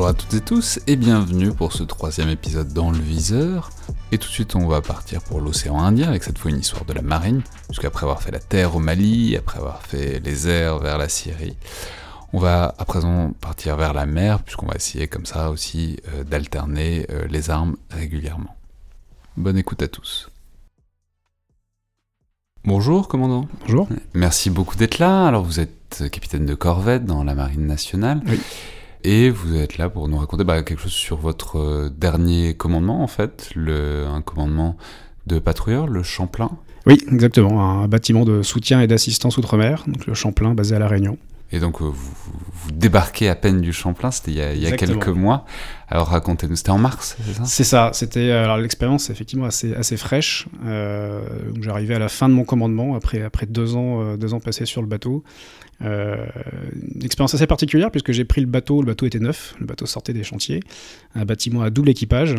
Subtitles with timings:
[0.00, 3.68] Bonjour à toutes et tous et bienvenue pour ce troisième épisode dans le viseur.
[4.12, 6.86] Et tout de suite on va partir pour l'océan Indien avec cette fois une histoire
[6.86, 10.78] de la marine, puisqu'après avoir fait la terre au Mali, après avoir fait les airs
[10.78, 11.54] vers la Syrie,
[12.32, 16.24] on va à présent partir vers la mer, puisqu'on va essayer comme ça aussi euh,
[16.24, 18.56] d'alterner euh, les armes régulièrement.
[19.36, 20.30] Bonne écoute à tous.
[22.64, 23.48] Bonjour commandant.
[23.66, 23.86] Bonjour.
[24.14, 25.26] Merci beaucoup d'être là.
[25.26, 28.22] Alors vous êtes capitaine de corvette dans la marine nationale.
[28.26, 28.40] Oui.
[29.04, 33.02] Et vous êtes là pour nous raconter bah, quelque chose sur votre euh, dernier commandement,
[33.02, 34.76] en fait, le, un commandement
[35.26, 36.50] de patrouilleur, le Champlain.
[36.86, 40.88] Oui, exactement, un bâtiment de soutien et d'assistance outre-mer, donc le Champlain basé à La
[40.88, 41.18] Réunion.
[41.52, 42.12] Et donc, euh, vous,
[42.52, 45.44] vous débarquez à peine du Champlain, c'était il y a, il y a quelques mois.
[45.88, 47.44] Alors, racontez-nous, c'était en mars, c'est ça?
[47.44, 48.30] C'est ça, c'était.
[48.30, 50.46] Alors, l'expérience effectivement assez, assez fraîche.
[50.64, 51.22] Euh,
[51.60, 54.64] J'arrivais à la fin de mon commandement, après, après deux, ans, euh, deux ans passés
[54.64, 55.24] sur le bateau.
[55.82, 56.26] Euh,
[56.94, 59.86] une expérience assez particulière, puisque j'ai pris le bateau, le bateau était neuf, le bateau
[59.86, 60.60] sortait des chantiers,
[61.14, 62.34] un bâtiment à double équipage.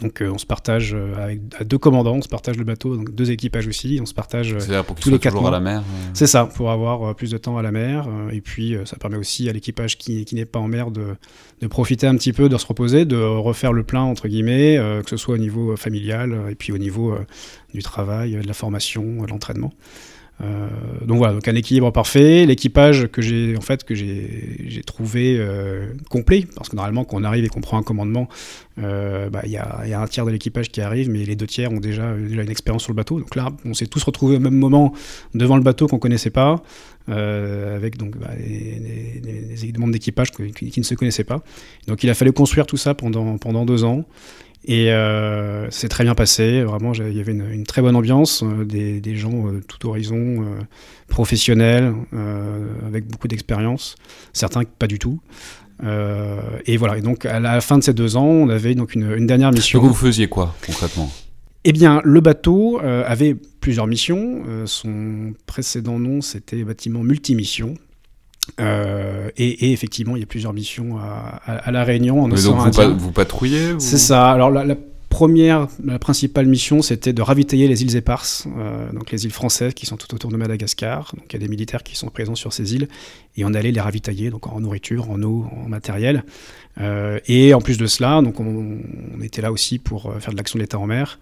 [0.00, 2.96] Donc euh, on se partage euh, avec à deux commandants, on se partage le bateau,
[2.96, 5.50] donc deux équipages aussi, on se partage pour qu'il tous les quatre mois.
[5.50, 8.06] à la mer euh, C'est ça, pour avoir euh, plus de temps à la mer.
[8.08, 10.90] euh, Et puis, euh, ça permet aussi à l'équipage qui, qui n'est pas en mer
[10.90, 11.16] de,
[11.60, 15.02] de profiter un petit peu, de se reposer, de refaire le plein, entre guillemets, euh,
[15.02, 17.18] que ce soit au niveau euh, familial euh, et puis au niveau euh,
[17.74, 19.72] du travail, euh, de la formation, euh, de l'entraînement.
[20.40, 20.68] Euh,
[21.06, 22.44] donc voilà, donc un équilibre parfait.
[22.46, 27.24] L'équipage que j'ai en fait que j'ai trouvé euh, complet, parce que normalement quand on
[27.24, 28.28] arrive et qu'on prend un commandement,
[28.78, 31.70] euh, bah, il y, a, un tiers de l'équipage qui arrive, mais les deux tiers
[31.72, 33.20] ont déjà, une expérience sur le bateau.
[33.20, 34.92] Donc là, on s'est tous retrouvés au même moment
[35.34, 36.62] devant le bateau qu'on connaissait pas,
[37.08, 38.30] avec donc bah,
[39.78, 41.42] membres d'équipage qui, qui- qui ne se connaissaient pas.
[41.86, 44.04] Donc il a fallu construire tout ça pendant, pendant deux ans.
[44.66, 48.42] Et euh, c'est très bien passé, vraiment, il y avait une, une très bonne ambiance,
[48.42, 50.62] euh, des, des gens euh, tout horizon, euh,
[51.06, 51.92] professionnels,
[52.86, 53.96] avec beaucoup d'expérience,
[54.32, 55.20] certains pas du tout.
[56.66, 59.12] Et voilà, et donc à la fin de ces deux ans, on avait donc une,
[59.12, 59.80] une dernière mission.
[59.80, 61.12] Donc vous faisiez quoi, concrètement?
[61.64, 64.42] Eh bien, le bateau avait plusieurs missions.
[64.64, 67.74] Son précédent nom, c'était bâtiment multimission.
[68.60, 72.28] Euh, et, et effectivement, il y a plusieurs missions à, à- à La Réunion, en
[72.28, 72.90] Mais donc vous, Indien.
[72.90, 74.30] pa- vous patrouillez C'est ça.
[74.30, 74.76] Alors la, la
[75.08, 79.72] première, la principale mission, c'était de ravitailler les îles éparses, euh, donc les îles françaises
[79.72, 81.12] qui sont tout autour de Madagascar.
[81.16, 82.88] Donc il y a des militaires qui sont présents sur ces îles
[83.36, 86.24] et on allait les ravitailler, donc en nourriture, en eau, en matériel.
[86.80, 88.78] Euh, et en plus de cela, donc on,
[89.16, 91.18] on était là aussi pour faire de l'action de l'État en mer.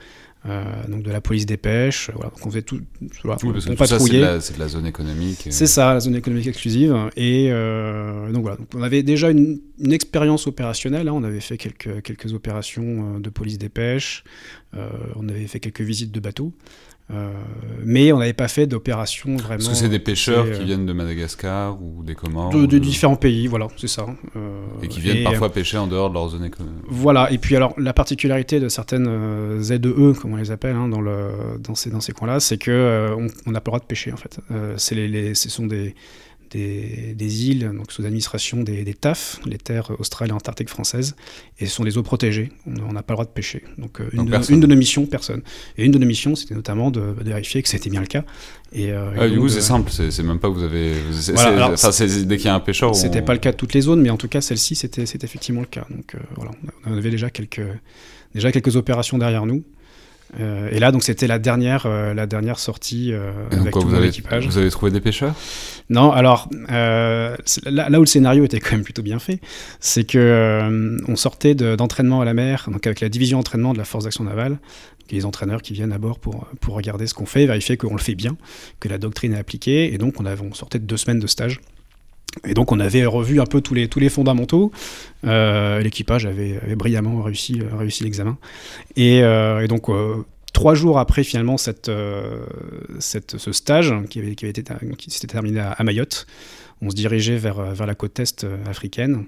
[0.47, 2.80] Euh, donc de la police des pêches, voilà, donc on faisait tout,
[3.22, 5.47] voilà, Oui, parce que on tout ça, c'est de, la, c'est de la zone économique.
[5.47, 5.50] euh.
[5.53, 6.97] C'est ça, la zone économique exclusive.
[7.16, 11.06] Et euh, donc voilà, donc on avait déjà une, une expérience opérationnelle.
[11.08, 11.12] hein.
[11.14, 14.25] On avait fait quelques, quelques opérations euh, de police des pêches.
[14.75, 16.53] euh, on avait fait quelques visites de bateaux.
[17.12, 17.30] Euh,
[17.84, 19.58] mais on n'avait pas fait d'opération vraiment.
[19.58, 22.78] Parce que c'est des pêcheurs c'est, euh, qui viennent de Madagascar ou des Comores de,
[22.78, 24.06] différents pays, voilà, c'est ça.
[24.36, 26.84] euh, et qui viennent et, parfois pêcher en dehors de leur zone économique.
[26.88, 29.78] Voilà, et puis alors la particularité de certaines ZEE,
[30.20, 31.28] comme on les appelle hein, dans, le,
[31.60, 34.16] dans ces, dans ces coins-là, c'est euh, on n'a pas le droit de pêcher en
[34.16, 34.38] fait.
[34.94, 35.94] Les, les- ce sont des,
[36.52, 41.16] des, des îles donc sous administration des, des TAF, les terres australes et antarctiques françaises,
[41.58, 42.50] et ce sont des eaux protégées.
[42.66, 43.64] On n'a pas le droit de pêcher.
[43.78, 44.54] Donc, euh, une, de, personne.
[44.54, 45.42] une de nos missions, personne.
[45.76, 48.24] Et une de nos missions, c'était notamment de, de vérifier que c'était bien le cas.
[48.72, 50.92] Et, euh, Ah, et du donc, coup, c'est simple, c'est même pas que vous avez.
[51.34, 52.94] Voilà, alors, c'est dès qu'il y a un pêcheur.
[52.94, 55.06] C'était on- pas le cas de toutes les zones, mais en tout cas celle-ci c'était
[55.06, 55.86] c'était effectivement le cas.
[55.91, 56.52] Donc euh, voilà,
[56.86, 57.60] on avait déjà quelques
[58.34, 59.62] déjà quelques opérations derrière nous.
[60.41, 63.88] Euh, et là donc c'était la dernière euh, la dernière sortie euh, avec quoi, tout
[63.88, 64.47] vous, mon avez, équipage.
[64.47, 65.34] vous avez trouvé des pêcheurs?
[65.91, 69.41] Non, alors euh, là, là où le scénario était quand même plutôt bien fait,
[69.78, 73.78] c'est que on sortait de- d'entraînement à la mer, donc avec la division entraînement de
[73.78, 74.59] la force d'action navale,
[75.10, 78.00] les entraîneurs qui viennent à bord pour, pour regarder ce qu'on fait, vérifier qu'on le
[78.00, 78.38] fait bien,
[78.81, 81.26] que la doctrine est appliquée, et donc on, avait, on sortait de deux semaines de
[81.26, 81.60] stage.
[82.47, 84.72] Et donc on avait revu un peu tous les, tous les fondamentaux.
[85.25, 88.39] Euh, L'équipage avait, brillamment réussi, euh, réussi l'examen.
[88.97, 89.89] Et, euh, donc
[90.53, 91.91] trois jours après finalement cette,
[92.98, 94.62] cette, ce stage qui, avait, qui, avait été,
[94.98, 96.27] qui s'était terminé à, Mayotte,
[96.80, 99.27] on se dirigeait vers, vers la côte est africaine.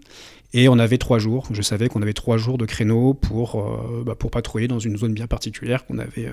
[0.57, 1.49] Et on avait trois jours.
[1.51, 3.61] Je savais qu'on avait trois jours de créneau pour,
[4.05, 6.31] bah, pour patrouiller dans une zone bien particulière qu'on avait,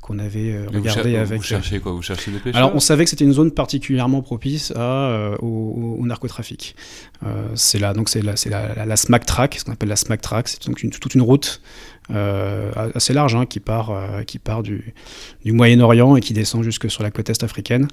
[0.00, 1.38] qu'on avait euh, Mais vous, avec.
[1.38, 4.22] vous cherchiez quoi Vous cherchiez des pêcheurs Alors, on savait que c'était une zone particulièrement
[4.22, 4.80] propice à,
[5.10, 6.74] euh, au, au narcotrafic.
[7.24, 9.88] Euh, c'est là, donc c'est la, c'est la, la, la SMAC Track, ce qu'on appelle
[9.90, 10.48] la SMAC Track.
[10.48, 11.60] C'est donc une, toute une route
[12.94, 14.94] assez large hein, qui part, euh, qui part du,
[15.44, 17.88] du Moyen-Orient et qui descend jusque sur la côte est africaine.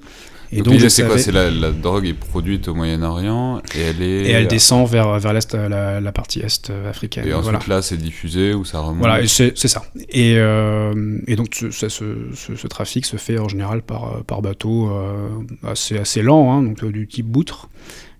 [0.50, 4.22] Et donc, c'est quoi C'est la, la drogue est produite au Moyen-Orient et elle est.
[4.22, 7.26] et elle descend vers, vers l'est, euh, la, la partie est euh, africaine.
[7.28, 7.76] Et ensuite, Voilà.
[7.76, 9.82] là, c'est diffusé ou ça remonte Voilà, c'est ça.
[10.08, 14.04] Et, euh, et donc ce, ce, ce- ce- ce trafic se fait en général par,
[14.04, 15.28] euh, par bateau euh,
[15.66, 17.68] assez, assez lent, hein, donc euh, du type boutre.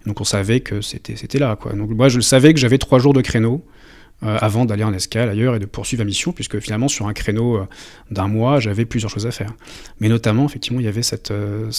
[0.07, 1.57] Donc on savait que c'était là.
[1.57, 1.73] Quoi.
[1.73, 3.78] Donc moi je savais que j'avais trois jours de créneau euh,
[4.21, 7.57] avant d'aller en escale ailleurs et de poursuivre la mission, puisque finalement sur un créneau
[7.57, 7.67] euh,
[8.11, 9.53] d'un mois, j'avais plusieurs choses à faire.
[10.01, 11.71] Mais notamment, effectivement, il y avait cette, euh,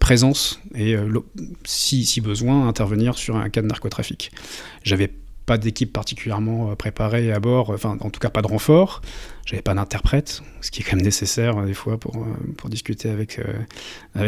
[0.00, 0.96] présence et,
[1.64, 4.32] si, besoin, intervenir sur un cas de narcotrafic.
[4.82, 5.10] J'avais
[5.44, 9.02] pas d'équipe particulièrement préparée à bord, enfin en tout cas pas de renfort.
[9.44, 12.16] J'avais pas d'interprète, ce qui est quand même nécessaire des fois pour,
[12.70, 13.38] discuter avec,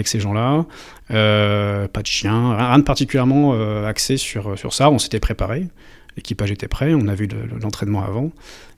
[0.04, 0.66] ces gens-là.
[1.08, 3.54] pas de chien, rien de particulièrement
[3.86, 4.90] axé sur ça.
[4.90, 5.68] On s'était préparé.
[6.16, 7.28] L'équipage était prêt, on a vu
[7.60, 8.30] l'entraînement avant.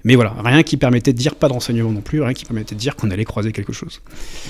[0.05, 2.75] Mais voilà, rien qui permettait de dire, pas de renseignements non plus, rien qui permettait
[2.75, 4.00] de dire qu'on allait croiser quelque chose.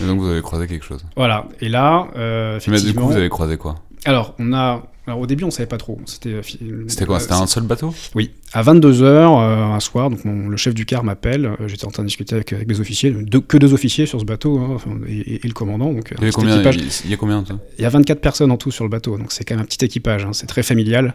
[0.03, 2.79] Et donc vous avez croisé quelque chose Voilà, et là, euh, effectivement...
[2.79, 3.77] Mais du coup, vous avez croisé quoi?
[4.05, 5.99] Alors, on a alors au début, on savait pas trop.
[6.05, 6.43] C'était euh,
[6.87, 7.95] C'était quoi C'était un seul bateau?
[8.15, 8.31] Oui.
[8.53, 11.47] À 22h, euh, un soir, donc le chef du car m'appelle.
[11.47, 13.15] Euh, j'étais en train de discuter avec, avec des officiers,
[13.49, 14.77] que deux officiers sur ce bateau, hein,
[15.09, 15.95] et, le commandant.
[15.95, 17.43] Donc, il, y a combien, il y a combien
[17.79, 19.67] Il y a 24 personnes en tout sur le bateau, donc c'est quand même un
[19.67, 20.27] petit équipage.
[20.27, 21.15] Hein, c'est très familial.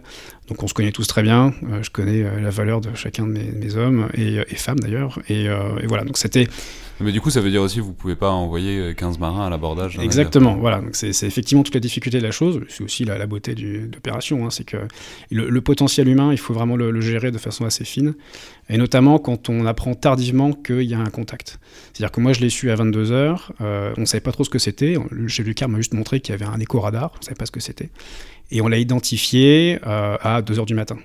[0.49, 1.53] Donc on se connaît tous très bien.
[1.81, 5.19] je connais la valeur de chacun de mes, hommes et, femmes d'ailleurs.
[5.29, 6.47] Et, et, voilà, donc c'était
[6.99, 9.49] mais du coup, ça veut dire aussi que vous pouvez pas envoyer 15 marins à
[9.49, 9.97] l'abordage.
[9.99, 10.81] Exactement, voilà.
[10.93, 12.61] C'est effectivement toute la difficulté de la chose.
[12.69, 14.45] C'est aussi la, beauté de l'opération.
[14.45, 14.49] Hein.
[14.49, 14.77] c'est que
[15.31, 18.13] le, potentiel humain, il faut vraiment le, gérer de façon assez fine.
[18.69, 21.59] Et notamment quand on apprend tardivement qu'il y a un contact.
[21.91, 23.39] C'est-à-dire que moi, je l'ai su à 22h.
[23.61, 24.95] Euh, on ne savait pas trop ce que c'était.
[25.11, 27.11] Du car m'a juste montré qu'il y avait un écho-radar.
[27.15, 27.89] On ne savait pas ce que c'était.
[28.51, 30.97] Et on l'a identifié euh, à 2h du matin.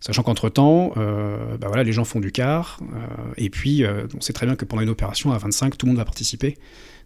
[0.00, 2.96] Sachant qu'entre-temps, euh, bah voilà, les gens font du car, euh,
[3.36, 5.92] et puis euh, on sait très bien que pendant une opération à 25, tout le
[5.92, 6.56] monde va participer.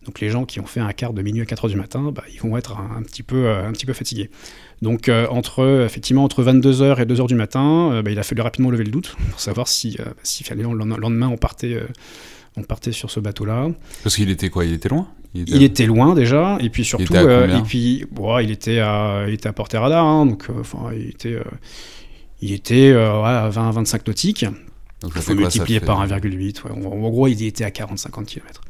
[0.06, 2.10] Donc les gens qui ont fait un quart de minuit à 4 h du matin,
[2.12, 4.31] bah, ils vont être un, petit, peu, un petit peu fatigués.
[4.81, 8.84] Donc entre, effectivement, entre 22h et 2h du matin, bah, il a fallu rapidement lever
[8.84, 11.78] le doute pour savoir si, si le lendemain on partait,
[12.56, 13.69] on partait sur ce bateau-là.
[14.02, 14.64] Parce qu'il était quoi?
[14.64, 15.06] Il était loin?
[15.34, 15.84] Il était...
[15.84, 18.06] loin déjà, et puis surtout, il était, et puis,
[18.43, 21.38] il était à, il était à portée radar, hein, donc enfin, il était
[22.42, 24.46] il était euh, à 20-25 nautiques.
[25.02, 26.70] Donc il faut multiplier par 1,8.
[26.70, 28.60] En, gros, il était à 40-50 km.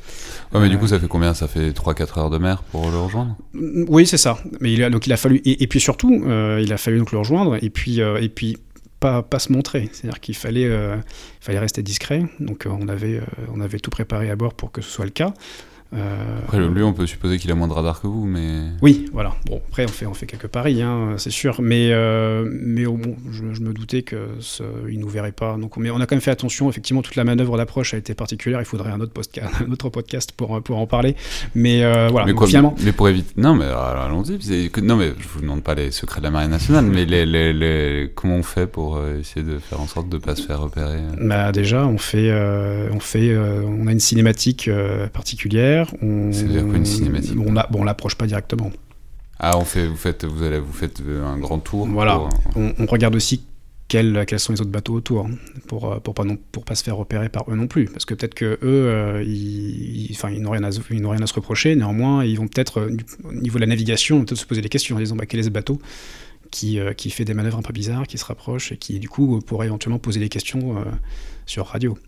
[0.53, 1.35] Ouais, mais du coup, ça fait combien?
[1.35, 3.37] Ça fait 3-4 heures de mer pour le rejoindre?
[3.53, 4.39] Mm, Oui, c'est ça.
[4.61, 5.41] Mais il a, donc il a fallu.
[5.45, 8.59] Et, puis surtout, euh, il a fallu donc le rejoindre et puis, euh, et puis
[9.01, 9.89] pas, pas se montrer.
[9.93, 10.71] C'est-à-dire qu'il fallait,
[11.41, 12.27] fallait rester discret.
[12.39, 13.21] Donc on, avait,
[13.53, 15.33] on avait tout préparé à bord pour que ce soit le cas.
[15.93, 18.69] Euh, après, lui, on peut supposer qu'il a moins de radar que vous, mais.
[18.81, 19.35] Oui, voilà.
[19.47, 21.61] Bon, après, on fait, on fait quelques paris, hein, c'est sûr.
[21.61, 25.57] Mais, euh, mais bon, je, me doutais qu'il ne nous verrait pas.
[25.57, 26.71] Donc, mais on a quand même fait attention.
[26.71, 28.61] Effectivement, toute la manœuvre d'approche a été particulière.
[28.61, 31.17] Il faudrait un autre, podcast, un autre podcast pour, pour en parler.
[31.57, 32.27] Mais euh, voilà.
[32.27, 32.77] Mais, quoi, finalement...
[32.85, 33.33] mais, pour éviter.
[33.37, 34.71] Non, mais allons-y.
[34.83, 37.53] Non, mais je vous demande pas les secrets de la Marine nationale, mais les, les,
[37.53, 38.13] les...
[38.15, 41.01] comment on fait pour essayer de faire en sorte de ne pas se faire repérer
[41.21, 42.33] bah, Déjà, on fait,
[42.93, 44.71] on, fait on a une cinématique
[45.13, 48.71] particulière on, C'est-à-dire une cinématique On, bon, l'approche pas directement.
[49.39, 51.87] Ah, on fait, vous faites, vous allez, vous faites un grand tour.
[51.89, 52.21] Voilà.
[52.57, 53.43] On, regarde aussi
[53.89, 55.31] quels, quels, sont les autres bateaux autour, hein,
[55.67, 58.05] pour, euh, pour pas non, pour pas se faire repérer par eux non plus, parce
[58.05, 61.75] que peut-être que eux, euh, ils, enfin, ils n'ont rien, à, rien à se reprocher.
[61.75, 64.97] Néanmoins, ils vont peut-être, euh, au niveau de la navigation, peut-être se poser des questions
[64.97, 65.81] en disant bah, quel est ce bateau
[66.51, 69.41] qui, qui fait des manœuvres un peu bizarres, qui se rapproche et qui du coup
[69.41, 70.85] pourrait éventuellement poser des questions
[71.51, 71.99] sur radio.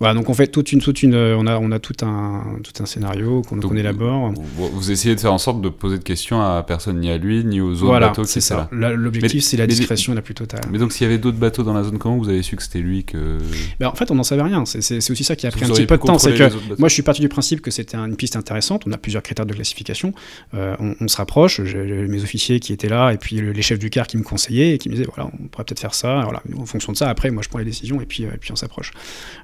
[0.00, 2.82] Voilà, donc on fait toute une, toute une, on a, on a tout un, tout
[2.82, 4.32] un scénario qu'on qu élabore.
[4.32, 7.16] Vous, vous, essayez de faire en sorte de poser de questions à personne, ni à
[7.16, 8.24] lui, ni aux autres bateaux.
[8.24, 8.68] c'est ça.
[8.72, 10.62] L'objectif, c'est la discrétion la plus totale.
[10.70, 12.62] Mais donc, s'il y avait d'autres bateaux dans la zone, comment vous avez su que
[12.62, 13.38] c'était lui que
[13.78, 14.64] ben, En fait, on n'en savait rien.
[14.64, 16.18] C'est aussi ça qui a pris un petit peu de temps.
[16.18, 18.82] C'est que moi, je suis parti du principe que c'était une piste intéressante.
[18.86, 20.12] On a plusieurs critères de classification.
[20.54, 21.62] Euh, on, se rapproche.
[21.64, 24.74] J'ai mes officiers qui étaient là, et puis les chefs du car qui me conseillaient
[24.74, 26.22] et qui me disaient voilà, on pourrait peut-être faire ça.
[26.24, 28.38] Voilà, en fonction de ça, après, moi, je prends les décisions et puis, euh, et
[28.38, 28.87] puis on s'approche.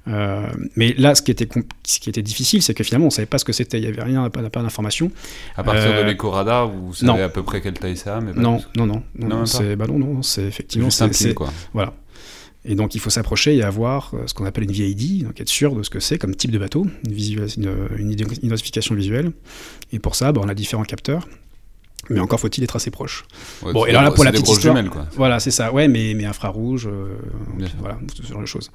[0.06, 0.46] Euh,
[0.76, 1.48] mais là, ce qui était,
[1.86, 3.78] ce qui était difficile, c'est que finalement, on ne savait pas ce que c'était.
[3.78, 5.10] Il n'y avait rien, pas, pas d'informations.
[5.56, 8.62] À partir de euh, l'éco-radar, vous savez à peu près quelle taille ça mais non,
[8.76, 11.50] non, non, non, c'est bah non, non, c'est effectivement c'est quoi.
[11.72, 11.94] Voilà.
[12.66, 15.50] Et donc il faut s'approcher et avoir euh, ce qu'on appelle une VID, donc être
[15.50, 19.32] sûr de ce que c'est comme type de bateau, une, une, identification visuelle.
[19.92, 21.28] Et pour ça, bah, on a différents capteurs.
[22.10, 23.24] Mais encore faut-il être assez proche.
[23.62, 25.06] bon, et alors là, pour la petite histoire, quoi.
[25.16, 25.72] voilà, c'est ça.
[25.72, 27.16] Ouais, mais, mais infrarouge, euh,
[27.78, 28.70] voilà, ce genre de choses.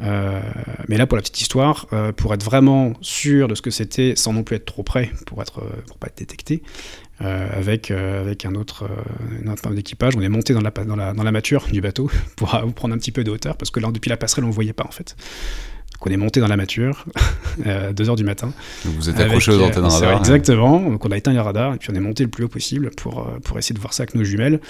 [0.00, 0.40] Euh,
[0.88, 4.14] mais là, pour la petite histoire, euh, pour être vraiment sûr de ce que c'était,
[4.16, 6.62] sans non plus être trop près, pour être, pour pas être détecté,
[7.20, 8.88] avec avec un autre,
[9.44, 12.10] un autre d'équipage, on est monté dans la dans la dans la mâture du bateau
[12.36, 14.72] pour prendre un petit peu de hauteur, parce que là, depuis la passerelle, on voyait
[14.72, 15.16] pas en fait.
[15.94, 17.04] Donc on est monté dans la mâture,
[17.66, 18.52] euh, 2h du matin.
[18.84, 20.18] Donc vous êtes accroché aux antennes euh, radar.
[20.18, 22.48] Exactement, donc on a éteint les radars et puis on est monté le plus haut
[22.48, 24.60] possible pour, euh, pour essayer de voir ça avec nos jumelles.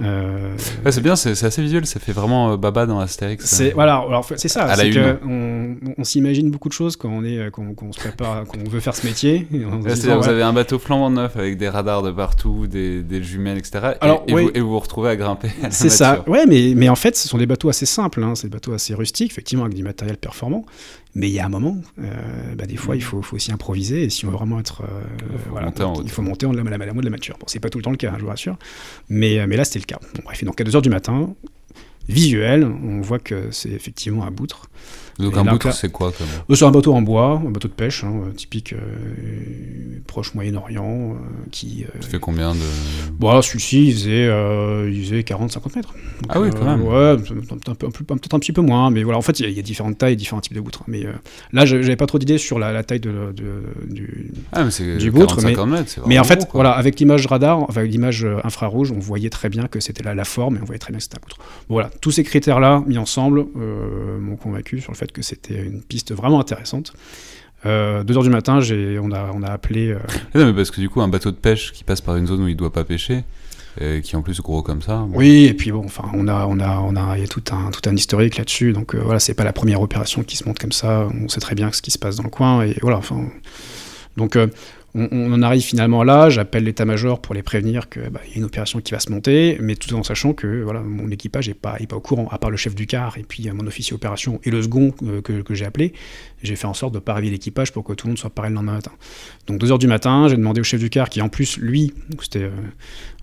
[0.00, 3.44] Euh, Ouais, c'est bien, c'est c'est assez visuel, ça fait vraiment euh, Baba dans Astérix.
[3.44, 3.74] c'est euh.
[3.74, 7.08] voilà, alors c'est ça, À la c'est que on, on s'imagine beaucoup de choses quand
[7.10, 9.46] on est, euh, quand, quand on se prépare, quand on veut faire ce métier.
[9.52, 13.02] Ouais, C'est-à-dire, vous ouais, avez un bateau flambant neuf avec des radars de partout, des,
[13.02, 13.92] des jumelles, etc.
[14.00, 15.50] Et- Alors, et, vous, et vous vous retrouvez à grimper.
[15.70, 16.24] C'est ça.
[16.26, 18.22] Ouais, mais, mais en fait, ce sont des bateaux assez simples.
[18.24, 18.34] Hein.
[18.34, 20.64] C'est des bateaux assez rustiques, effectivement, avec du matériel performant.
[21.16, 24.02] Mais il y a un moment, euh, bah, des fois, il faut, faut aussi improviser.
[24.04, 24.82] Et si on veut vraiment être.
[24.82, 27.36] euh, faut voilà, monter en il faut monter en la, la, de la mature.
[27.38, 28.56] Bon, c'est pas tout le temps le cas, hein, je vous rassure.
[29.08, 29.98] Mais, euh, mais là, c'était le cas.
[30.14, 31.34] Bon, bref, donc à 2h du matin,
[32.08, 34.68] visuel, on voit que c'est effectivement un boutre.
[35.18, 36.12] Donc Et un là- c'est quoi.
[36.50, 38.76] Euh, C'est un bateau en bois, un bateau de pêche, hein, euh, typique euh,
[40.06, 41.14] proche Moyen-Orient, euh,
[41.50, 41.84] qui.
[41.84, 42.58] euh, Ça fait combien de...
[43.18, 45.92] Bon, alors, celui-ci, il faisait, euh, il faisait 40-50 mètres.
[46.22, 46.82] Donc, Ah oui, quand même.
[46.82, 49.60] Ouais, peut-être un, petit peu moins, mais voilà, en fait, il y, a- il y
[49.60, 50.80] a différentes tailles, différents types de boutres.
[50.82, 50.86] hein.
[50.88, 51.04] Mais
[51.52, 54.30] là, je- j'avais pas trop d'idées sur la, la taille de, de- du.
[54.52, 57.60] Ah, mais Du boutre, 40-50 mètres, c'est Mais en fait, gros, voilà, avec l'image radar,
[57.62, 60.64] enfin, avec l'image infrarouge, on voyait très bien que c'était là la forme et on
[60.64, 61.36] voyait très bien que c'était un boutre.
[61.68, 63.44] Bon, voilà, tous ces critères-là mis ensemble
[64.20, 66.92] m'ont convaincu sur le fait que c'était une piste vraiment intéressante.
[67.66, 69.88] Euh, 2h du matin, on, a, on a appelé.
[69.90, 69.98] euh,
[70.34, 72.26] Ah Non, mais parce que du coup, un bateau de pêche qui passe par une
[72.26, 73.24] zone où il doit pas pêcher,
[73.80, 74.98] et qui est en plus gros comme ça.
[74.98, 75.16] bon.
[75.18, 77.42] Oui, et puis bon, enfin, on a, on a, on a, il y a tout
[77.52, 78.72] un, tout un historique là-dessus.
[78.72, 81.08] Donc euh, voilà, c'est pas la première opération qui se monte comme ça.
[81.22, 82.98] On sait très bien ce qui se passe dans le coin et voilà.
[82.98, 83.26] Enfin,
[84.16, 84.46] donc euh,
[84.94, 86.30] on, en arrive finalement là.
[86.30, 89.58] J'appelle l'état-major pour les prévenir que bah, y a une opération qui va se monter,
[89.60, 92.38] mais tout en sachant que voilà, mon équipage est pas, est pas au courant, à
[92.38, 95.20] part le chef du car et puis euh, mon officier opération et le second euh,
[95.20, 95.92] que, j'ai appelé.
[96.42, 98.50] J'ai fait en sorte de pas réveiller l'équipage pour que tout le monde soit pareil
[98.50, 98.92] le lendemain matin.
[99.46, 101.92] Donc 2 heures du matin, j'ai demandé au chef du car qui en plus lui,
[102.20, 102.50] c'était euh,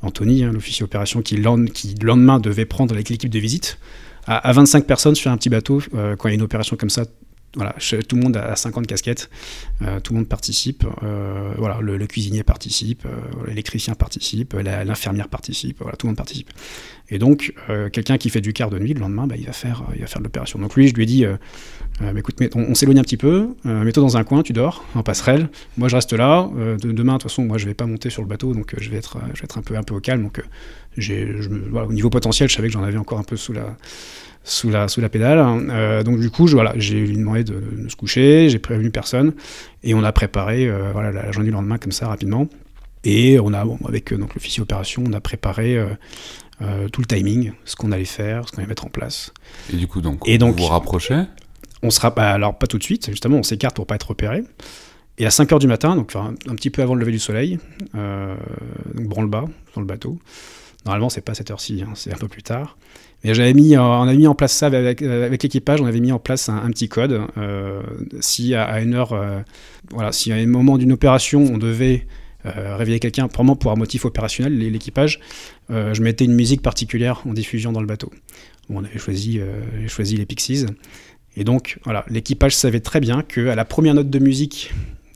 [0.02, 1.36] Anthony, hein, l'officier opération, qui,
[1.74, 3.80] qui le lendemain devait prendre avec l'équipe de visite,
[4.28, 6.90] à, à 25 personnes sur un petit bateau, quand il y a une opération comme
[6.90, 7.06] ça,
[7.56, 7.76] voilà,
[8.08, 9.30] tout le monde a 50 casquettes,
[9.82, 13.10] euh, tout le monde participe, euh, voilà, le, cuisinier participe, euh,
[13.48, 16.50] l'électricien participe, l'infirmière participe, voilà, tout le monde participe.
[17.10, 17.54] Et donc,
[17.92, 20.08] quelqu'un qui fait du quart de nuit, le lendemain, bah, il, va faire, il va
[20.08, 20.60] faire de l'opération.
[20.60, 21.26] Donc lui, je lui ai dit,
[22.00, 25.50] bah, écoute, on, s'éloigne un petit peu, mets-toi dans un coin, tu dors, en passerelle,
[25.76, 28.22] moi je reste là, de- demain, de toute façon, moi je vais pas monter sur
[28.22, 30.24] le bateau, donc je vais être, je vais être un, peu, un peu au calme,
[30.24, 30.42] donc
[30.98, 33.76] au niveau potentiel, je savais que j'en avais encore un peu sous la,
[34.44, 35.40] sous la, sous la pédale.
[35.70, 38.92] Euh, donc du coup, je, voilà, j'ai lui demandé de, de se coucher, j'ai prévenu
[38.92, 39.34] personne,
[39.84, 42.48] et on a préparé euh, voilà, la, journée du lendemain comme ça rapidement.
[43.04, 47.08] Et on a, bon, avec euh, donc l'officier opération, on a préparé euh, tout le
[47.08, 49.34] timing, ce qu'on allait faire, ce qu'on allait mettre en place.
[49.74, 51.24] Et du coup, donc, Et donc- vous vous rapprochez.
[51.84, 54.44] On sera pas, alors pas tout de suite, justement, on s'écarte pour pas être repéré.
[55.18, 57.58] Et à 5h du matin, donc enfin, un, petit peu avant le lever du soleil,
[57.96, 60.20] donc branle-bas dans le bateau.
[60.86, 62.78] Normalement, c'est pas cette heure-ci, hein, c'est un peu plus tard.
[63.24, 66.70] Mais on avait mis en place ça avec, l'équipage, on avait mis en place un,
[66.72, 67.22] petit code.
[67.38, 67.82] Euh,
[68.20, 69.42] si à, une heure, euh,
[69.92, 72.08] voilà, si à un moment d'une opération, on devait
[72.46, 75.20] euh, réveiller quelqu'un, probablement pour un motif opérationnel, l'é- l'équipage,
[75.70, 78.12] je mettais une musique particulière en diffusion dans le bateau.
[78.70, 79.40] On avait choisi,
[80.18, 80.66] les Pixies.
[81.38, 84.74] Et donc, voilà, l'équipage savait très bien qu'à la première note de musique,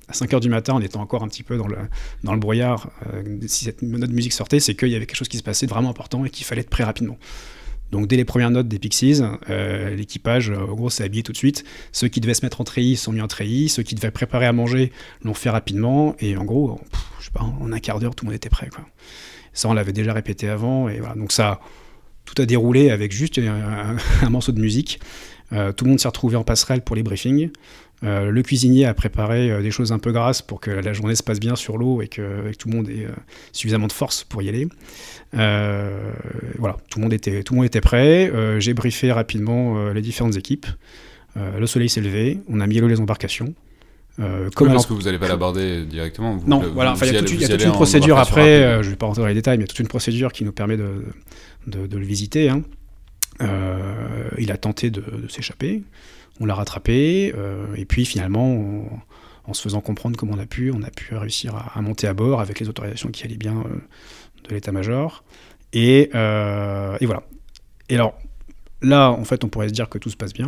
[0.08, 2.90] à 5 h du matin, en étant encore un petit peu dans le, brouillard,
[3.48, 5.66] si cette note de musique sortait, c'est qu'il y avait quelque chose qui se passait
[5.66, 7.18] vraiment important et qu'il fallait être prêt rapidement.
[7.96, 11.32] Donc, dès les premières notes des Pixies, euh, l'équipage, euh, en gros, s'est habillé tout
[11.32, 11.64] de suite.
[11.94, 13.70] Ceux qui devaient se mettre en treillis sont mis en treillis.
[13.70, 14.92] Ceux qui devaient préparer à manger
[15.24, 16.14] l'ont fait rapidement.
[16.20, 16.82] Et en gros,
[17.40, 18.70] en, un quart d'heure, tout le monde était prêt.
[19.54, 20.90] Ça, on l'avait déjà répété avant.
[20.90, 21.16] Et voilà.
[21.16, 21.62] Donc, ça,
[22.26, 25.00] tout a déroulé avec juste un, un- morceau de musique.
[25.54, 27.50] Euh, tout le monde s'est retrouvé en passerelle pour les briefings.
[28.04, 31.16] Euh, le cuisinier a préparé euh, des choses un peu grasses pour que la journée
[31.16, 33.12] se passe bien sur l'eau et que, et que tout le monde ait euh,
[33.54, 34.68] suffisamment de force pour y aller.
[36.60, 38.32] Voilà, tout le monde était, tout le monde était prêt.
[38.60, 40.66] J'ai briefé rapidement les différentes équipes.
[41.36, 43.54] Le soleil s'est levé, on a mis à l'eau les embarcations.
[44.20, 46.38] Euh, comme Oui, parce que vous n'allez pas l'aborder directement.
[46.38, 48.82] vous- non, vous- voilà, enfin, il y a, toute, y a une procédure après, euh,
[48.82, 50.46] je vais pas rentrer dans les détails, mais il y a toute une procédure qui
[50.46, 51.04] nous permet de,
[51.68, 52.48] de, de le visiter.
[52.50, 52.62] hein.
[53.42, 55.84] Euh, il a tenté de, de s'échapper,
[56.40, 58.90] on l'a rattrapé, euh, et puis finalement, on-
[59.48, 62.08] en se faisant comprendre comment on a pu, on a pu réussir à, à monter
[62.08, 63.76] à bord avec les autorisations qui allaient bien euh,
[64.50, 65.24] de l'état-major.
[65.74, 67.22] Et, euh, et voilà.
[67.90, 68.18] Et alors,
[68.82, 70.48] là, en fait, on pourrait se dire que tout se passe bien.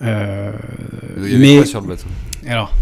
[0.00, 2.06] Il y avait mais quoi sur le bateau?
[2.46, 2.74] Alors,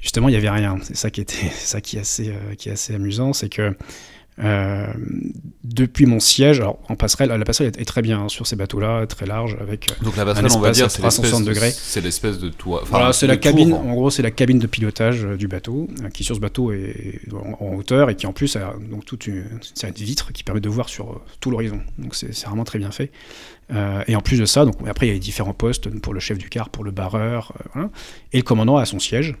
[0.00, 0.76] justement, il n'y avait rien.
[0.82, 3.76] C'est ça qui était, ça qui est assez, qui est assez amusant, c'est que
[4.40, 4.86] euh,
[5.64, 8.54] depuis mon siège, alors en passerelle, la passerelle est, est très bien hein, sur ces
[8.56, 9.90] bateaux-là, très large, avec.
[9.90, 11.70] euh, Donc la passerelle, on va dire, c'est 360 l'espèce de- degrés.
[11.72, 12.82] c'est l'espèce de toit.
[12.86, 13.70] voilà, c'est la cabine.
[13.70, 13.80] tour.
[13.80, 17.20] En gros, c'est la cabine de pilotage euh, du bateau, qui sur ce bateau est
[17.32, 20.32] en, en hauteur et qui en plus a donc toute une, une série de vitres
[20.32, 21.80] qui permet de voir sur tout l'horizon.
[21.98, 23.10] Donc c'est c'est vraiment très bien fait.
[23.72, 26.14] Euh, et en plus de ça, donc après il y a les différents postes pour
[26.14, 27.90] le chef du car, pour le barreur, euh, voilà.
[28.32, 29.34] Et le commandant a son siège,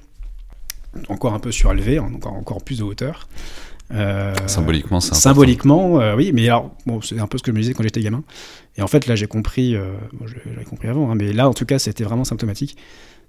[1.08, 3.28] encore un peu surélevé, hein, donc encore plus de hauteur.
[4.46, 7.74] Symboliquement, c'est Symboliquement, oui, mais alors, bon, c'est un peu ce que je me disais
[7.74, 8.22] quand j'étais gamin.
[8.76, 9.76] Et en fait, là, j'ai compris,
[10.12, 12.76] bon, j'avais compris avant, hein, mais là, en tout cas, c'était vraiment symptomatique.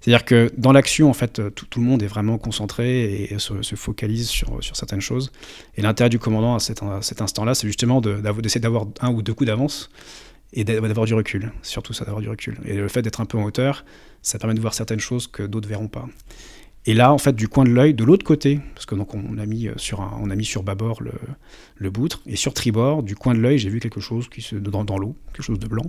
[0.00, 4.28] C'est-à-dire que dans l'action, en fait, tout, le monde est vraiment concentré et se, focalise
[4.28, 5.30] sur, sur, certaines choses.
[5.76, 9.34] Et l'intérêt du commandant à cet, cet instant-là, c'est justement d'essayer d'avoir un ou deux
[9.34, 9.90] coups d'avance
[10.52, 11.52] et d'avoir du recul.
[11.62, 12.58] Surtout ça, d'avoir du recul.
[12.64, 13.84] Et le fait d'être un peu en hauteur,
[14.22, 16.06] ça permet de voir certaines choses que d'autres verront pas.
[16.90, 19.38] Et là, en fait, du coin de l'œil, de l'autre côté, parce que donc on
[19.38, 21.12] a mis sur un, on a mis sur bâbord le,
[21.76, 24.56] le boutre, et sur tribord, du coin de l'œil, j'ai vu quelque chose qui se
[24.56, 25.86] dans, dans l'eau, quelque chose de blanc.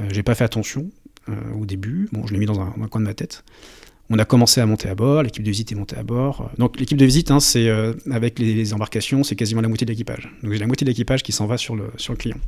[0.00, 0.90] Euh, j'ai pas fait attention,
[1.28, 2.08] euh, au début.
[2.12, 3.44] Bon, je l'ai mis dans un, coin de ma tête.
[4.08, 6.50] On a commencé à monter à bord, l'équipe de visite est montée à bord.
[6.56, 9.90] Donc l'équipe de visite, hein, c'est euh, avec les, embarcations, c'est quasiment la moitié de
[9.90, 10.30] l'équipage.
[10.42, 12.38] Donc j'ai la moitié de l'équipage qui s'en va sur le, sur le client.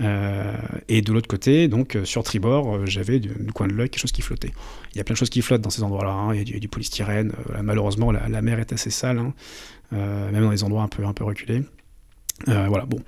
[0.00, 0.56] Euh,
[0.88, 4.22] et de l'autre côté, donc sur tribord, j'avais du, coin de l'œil quelque chose qui
[4.22, 4.52] flottait.
[4.94, 6.12] Il y a plein de choses qui flottent dans ces endroits-là.
[6.12, 6.34] Hein.
[6.34, 7.32] Il, y a du, polystyrène.
[7.62, 9.34] malheureusement, la, mer est assez sale, hein.
[9.92, 11.62] même dans des endroits un peu, un peu reculés.
[12.46, 13.00] voilà, bon.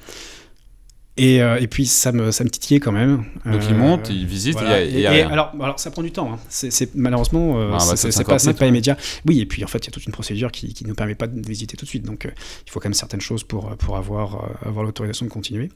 [1.19, 3.25] Et, euh, et, puis ça me, ça me titillait quand même.
[3.45, 6.33] Donc il monte, il visite, il y a, alors, alors ça prend du temps.
[6.33, 6.39] Hein.
[6.49, 8.97] C'est malheureusement euh, ah, bah, c'est pas, pas immédiat.
[9.27, 11.15] Oui, et puis en fait il y a toute une procédure qui, ne nous permet
[11.15, 12.05] pas de visiter tout de suite.
[12.05, 12.31] Donc euh,
[12.67, 15.69] il faut quand même certaines choses pour, pour avoir, avoir l'autorisation de continuer.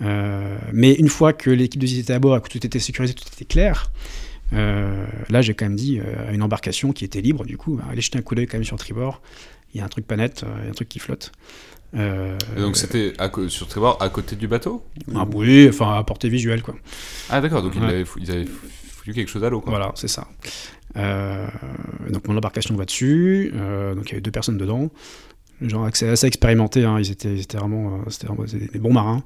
[0.00, 3.24] mais une fois que l'équipe de visite était à bord, que tout était sécurisé, tout
[3.32, 3.90] était clair.
[4.52, 5.98] là, j'ai quand même dit
[6.28, 8.64] à une embarcation qui était libre, du coup, allez jeter un coup d'œil quand même
[8.64, 9.22] sur tribord.
[9.72, 11.32] Il y a un truc pas net, il y a un truc qui flotte.
[11.96, 13.14] Euh, donc c'était
[13.48, 14.84] sur tribord à côté du bateau
[15.14, 16.74] ah, Oui, enfin à portée visuelle quoi.
[17.30, 20.26] Ah d'accord, donc ils, avaient, foutu quelque chose à l'eau Voilà, c'est ça.
[20.96, 21.46] Euh,
[22.10, 24.90] donc mon embarcation va dessus, euh, donc il y avait deux personnes dedans,
[25.60, 29.22] genre assez, assez expérimentés, hein, ils, étaient, ils, étaient, vraiment, vraiment des bons marins.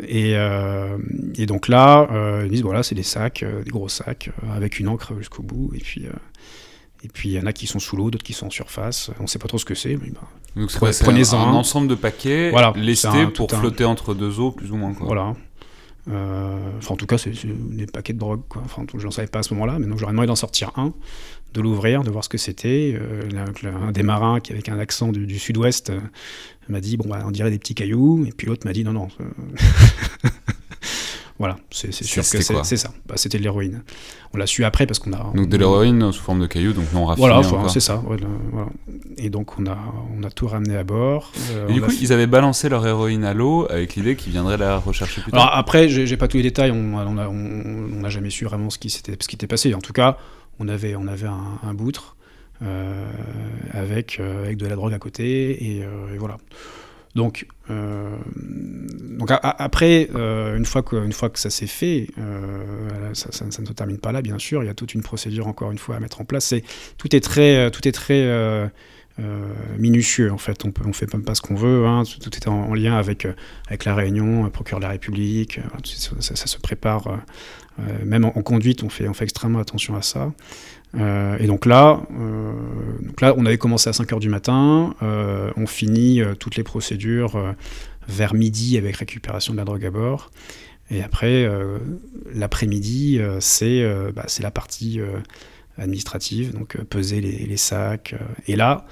[0.00, 4.88] Et, et, donc là, ils disent voilà, c'est des sacs, des gros sacs, avec une
[4.88, 6.06] encre jusqu'au bout, et puis
[7.02, 9.10] et puis il y en a qui sont sous l'eau, d'autres qui sont en surface.
[9.18, 9.96] On ne sait pas trop ce que c'est.
[9.96, 10.20] Mais bah,
[10.56, 14.50] Donc c'est prenez un, un, ensemble de paquets voilà, lestés pour flotter entre deux eaux,
[14.50, 14.92] plus ou moins.
[14.92, 15.06] Quoi.
[15.06, 15.34] Voilà.
[16.08, 18.42] Euh, enfin, en tout cas, c'est des paquets de drogue.
[18.48, 18.62] Quoi.
[18.64, 20.92] Enfin, je n'en savais pas à ce moment-là, mais donc j'aurais demandé d'en sortir un,
[21.52, 22.98] de l'ouvrir, de voir ce que c'était.
[22.98, 23.22] Euh,
[23.64, 26.00] un des marins qui, avec un accent du, sud-ouest, euh,
[26.68, 28.24] m'a dit Bon, bah, on dirait des petits cailloux.
[28.26, 29.08] Et puis l'autre m'a dit Non, non.
[31.40, 32.90] Voilà, c'est sûr que c'est ça.
[33.06, 33.82] Bah, C'était de l'héroïne.
[34.34, 35.32] On l'a su après parce qu'on a.
[35.34, 37.28] Donc de l'héroïne sous forme de cailloux, donc non raffiné.
[37.28, 38.02] Voilà, c'est ça.
[38.04, 38.26] voilà.
[39.16, 39.78] Et donc on a,
[40.14, 41.32] on a tout ramené à bord.
[41.52, 44.58] Euh, et du coup, ils avaient balancé leur héroïne à l'eau avec l'idée qu'ils viendraient
[44.58, 45.40] la rechercher plus tard.
[45.40, 46.72] Alors après, j'ai pas tous les détails.
[46.72, 49.72] On n'a on, jamais su vraiment ce qui s'était qui était passé.
[49.72, 50.18] En tout cas,
[50.58, 52.16] on avait, on avait un, un boutre
[52.62, 53.10] euh,
[53.72, 56.36] avec, euh, avec de la drogue à côté et, et voilà.
[57.14, 58.16] Donc, euh,
[59.42, 64.22] après, euh, une, fois que, ça s'est fait, euh, ça, ne se termine pas là,
[64.22, 64.62] bien sûr.
[64.62, 66.54] Il y a toute une procédure, encore une fois, à mettre en place.
[66.98, 67.70] Tout est très
[69.78, 70.64] minutieux, en fait.
[70.64, 71.86] On fait même pas ce qu'on veut.
[71.86, 72.02] Hein.
[72.20, 73.26] Tout, est en, lien avec,
[73.66, 75.60] avec la réunion, le procureur de la République.
[76.20, 77.20] Ça, se prépare.
[78.04, 80.32] même en, conduite, on fait, on fait extrêmement attention à ça.
[80.96, 82.52] Euh, et donc là, euh,
[83.02, 87.54] donc là, on avait commencé à 5h du matin, euh, on finit toutes les procédures
[88.08, 90.30] vers midi avec récupération de la drogue à bord.
[90.90, 91.48] Et après,
[92.34, 95.00] l'après-midi, c'est bah, la partie
[95.78, 98.16] administrative, donc peser les sacs.
[98.48, 98.86] et là,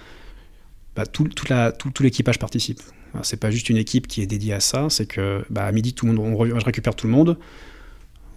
[0.98, 2.80] bah, tout, toute la, tout, tout l'équipage participe.
[3.22, 5.94] C'est pas juste une équipe qui est dédiée à ça, c'est que bah, à midi,
[5.94, 7.38] tout le monde, on, je récupère tout le monde.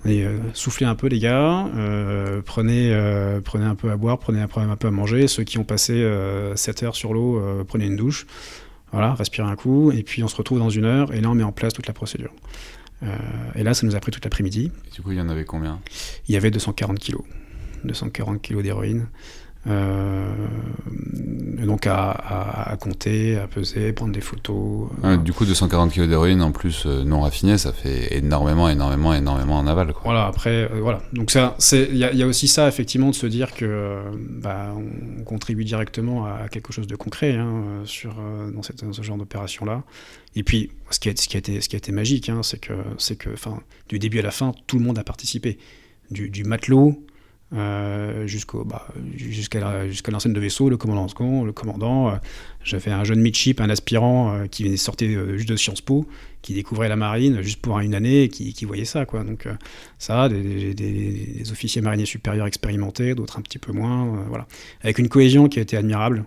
[0.05, 4.19] Et euh, soufflez un peu les gars, euh, prenez, euh, prenez un peu à boire,
[4.19, 5.27] prenez un peu, un peu à manger.
[5.27, 6.07] Ceux qui ont passé
[6.55, 8.27] 7 heures sur l'eau, prenez une douche.
[8.91, 11.33] Voilà, respirez un coup, et puis on se retrouve dans une heure, et là on
[11.33, 12.31] met en place toute la procédure.
[13.55, 14.71] et là, ça nous a pris toute l'après-midi.
[14.93, 15.79] Du coup, il y en avait combien?
[16.27, 17.23] Il y avait 240 kilos.
[17.85, 19.07] 240 kilos d'héroïne.
[19.67, 20.33] Euh,
[21.63, 24.89] donc à, compter, à peser, prendre des photos.
[25.03, 25.17] Euh.
[25.17, 29.57] du coup, 240 kg d'héroïne en plus euh, non raffinée, ça fait énormément, énormément, énormément
[29.57, 29.93] en aval.
[29.93, 30.01] Quoi.
[30.05, 31.01] Voilà, après, voilà.
[31.13, 34.01] Donc il y, a aussi ça, effectivement, de se dire que
[34.41, 38.15] bah, on contribue directement à quelque chose de concret hein, sur,
[38.53, 39.83] dans, cette, ce genre d'opération-là.
[40.35, 42.41] Et puis, ce qui a, ce qui a, été, ce qui a été magique, hein,
[42.41, 43.29] c'est que, c'est que
[43.89, 45.59] du début à la fin, tout le monde a participé.
[46.09, 47.01] Du, du matelot
[47.53, 48.87] euh, jusqu'au bah,
[49.17, 51.05] jusqu'à jusqu'à l'enseigne de vaisseau, le commandant
[51.43, 52.09] le commandant.
[52.09, 52.15] Euh,
[52.63, 56.05] j'avais un jeune midship, un aspirant euh, qui venait sortir juste de Sciences Po,
[56.41, 59.25] qui découvrait la marine juste pour une année, et qui, qui voyait ça quoi.
[59.25, 59.49] Donc
[59.99, 64.47] ça, des, des, officiers mariniers supérieurs expérimentés, d'autres un petit peu moins, voilà,
[64.81, 66.23] avec une cohésion qui a été admirable.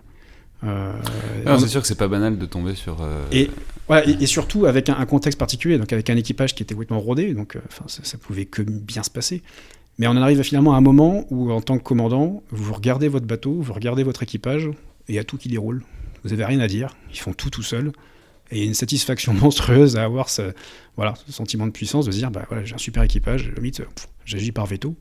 [0.61, 2.97] c'est sûr que c'est pas banal de tomber sur.
[3.31, 3.49] Et,
[4.27, 7.57] surtout avec un, contexte particulier, donc avec un équipage qui était complètement rodé, donc
[7.87, 9.41] ça, ça, pouvait que bien se passer.
[9.97, 13.07] Mais on en arrive finalement à un moment où, en tant que commandant, vous regardez
[13.07, 15.83] votre bateau, vous regardez votre équipage, et il y a tout qui déroule.
[16.23, 17.91] vous avez rien à dire, ils font tout tout seuls.
[18.51, 20.53] Et une satisfaction monstrueuse à avoir ce,
[20.97, 23.81] voilà, sentiment de puissance, de se dire, bah voilà, j'ai un super équipage, limite,
[24.25, 24.95] j'agis par veto.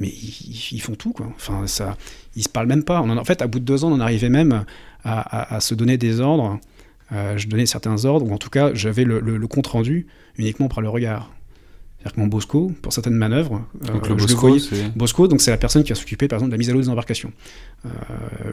[0.00, 1.32] Mais ils, font tout, quoi.
[1.36, 1.96] Enfin, ça,
[2.34, 3.00] ils se parlent même pas.
[3.00, 4.64] En, fait, à bout de deux ans, on arrivait même
[5.04, 6.58] à, se donner des ordres.
[7.12, 10.80] Euh, je donnais certains ordres, ou en tout cas, j'avais le compte rendu uniquement par
[10.80, 11.30] le regard.
[12.04, 14.14] C'est-à-dire que mon Bosco, pour certaines manœuvres, donc le
[14.94, 16.82] Bosco, donc c'est la personne qui va s'occuper, par exemple, de la mise à l'eau
[16.82, 17.32] des embarcations,
[17.86, 17.88] euh,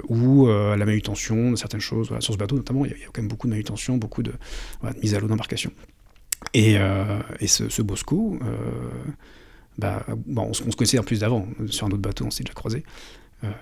[0.07, 2.13] ou euh, la manutention de certaines choses.
[2.21, 4.31] sur ce bateau, notamment, il y, a, quand même beaucoup de manutention, beaucoup de,
[5.03, 5.73] mise à l'eau d'embarcation.
[6.53, 8.39] Et, euh, et ce, Bosco,
[9.77, 12.53] bah, bon, on, se connaissait en plus d'avant, sur un autre bateau, on s'est déjà
[12.53, 12.85] croisé.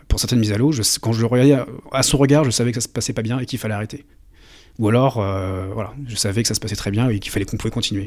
[0.07, 0.71] pour certaines mises à l'eau,
[1.01, 3.39] quand je le regardais à son regard, je savais que ça se passait pas bien
[3.39, 4.05] et qu'il fallait arrêter.
[4.77, 7.57] Ou alors, voilà, je savais que ça se passait très bien et qu'il fallait qu'on
[7.57, 8.05] pouvait continuer.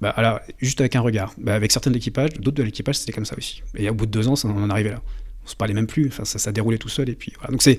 [0.00, 1.34] Bah, juste avec un regard.
[1.38, 3.62] Bah, avec certains de l'équipage, d'autres de l'équipage, c'était comme ça aussi.
[3.76, 5.02] Et au bout de deux ans, ça, on en arrivait là.
[5.44, 7.08] On se parlait même plus, enfin, ça, ça déroulait tout seul.
[7.08, 7.50] Et puis, voilà.
[7.50, 7.78] Donc, c'est,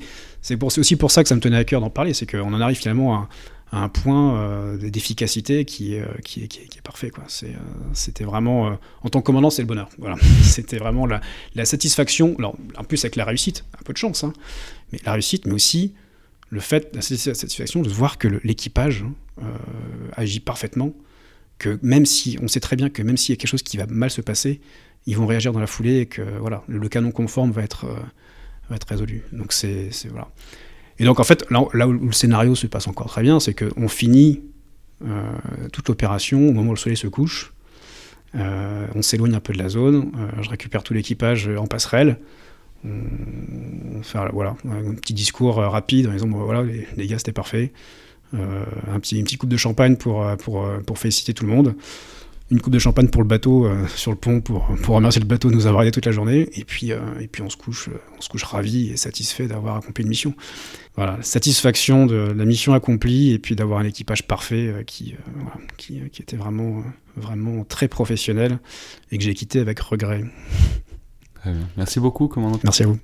[0.63, 2.77] aussi pour ça que ça me tenait à cœur d'en parler, c'est qu'on en arrive
[2.77, 3.29] finalement à,
[3.73, 7.09] un point euh, d'efficacité qui est, euh, parfait.
[7.17, 7.47] Euh,
[7.93, 9.89] c'était vraiment, en tant que commandant, c'est le bonheur.
[10.43, 14.33] C'était vraiment la, satisfaction, alors, en plus avec la réussite, un peu de chance, hein,
[14.91, 15.93] mais la réussite, mais aussi
[16.49, 19.05] le fait, la satisfaction de voir que l'équipage
[20.17, 20.93] agit parfaitement
[21.61, 23.77] que même si on sait très bien que même s'il y a quelque chose qui
[23.77, 24.61] va mal se passer,
[25.05, 27.99] ils vont réagir dans la foulée et que voilà, le, canon conforme va être, euh,
[28.67, 29.23] va être résolu.
[29.31, 30.27] Donc c'est voilà.
[30.97, 33.87] Et donc en fait, là, où le scénario se passe encore très bien, c'est qu'on
[33.87, 34.41] finit
[35.05, 35.23] euh,
[35.71, 37.53] toute l'opération au moment où le soleil se couche.
[38.33, 40.11] Euh, on s'éloigne un peu de la zone.
[40.41, 42.17] je récupère tout l'équipage en passerelle.
[42.83, 47.71] On, fait voilà, un petit discours rapide en disant voilà, les gars, c'était parfait.
[48.33, 51.45] Euh, un petit, une petite coupe de champagne pour, euh, pour, euh, pour féliciter tout
[51.45, 51.75] le monde.
[52.49, 55.49] Une coupe de champagne pour le bateau sur le pont pour, pour remercier le bateau
[55.49, 56.49] de nous avoir aidé toute la journée.
[56.53, 60.03] Et puis et puis on se couche on se couche ravi et satisfait d'avoir accompli
[60.03, 60.33] une mission.
[60.97, 65.15] Voilà satisfaction de la mission accomplie et puis d'avoir un équipage parfait qui,
[65.77, 66.83] qui, qui était vraiment
[67.15, 68.59] vraiment très professionnel
[69.13, 70.25] et que j'ai quitté avec regret.
[71.77, 72.59] Merci beaucoup commandant.
[72.65, 72.99] Merci à vous